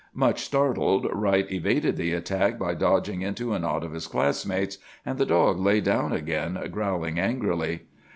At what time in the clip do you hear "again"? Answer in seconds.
6.11-6.57